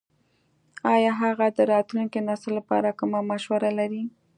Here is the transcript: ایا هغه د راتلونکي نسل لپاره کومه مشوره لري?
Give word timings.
ایا 0.93 1.11
هغه 1.21 1.47
د 1.57 1.59
راتلونکي 1.73 2.19
نسل 2.27 2.51
لپاره 2.59 2.89
کومه 2.99 3.19
مشوره 3.31 3.69
لري? 3.79 4.03